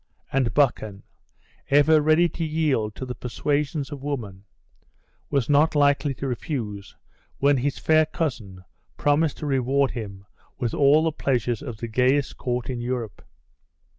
[0.31, 1.03] And Buchan,
[1.69, 4.45] ever ready to yield to the persuasions of woman,
[5.29, 6.95] was not likely to refuse,
[7.37, 8.63] when his fair cousin
[8.97, 10.25] promised to reward him
[10.57, 13.23] with all the pleasures of the gayest court in Europe.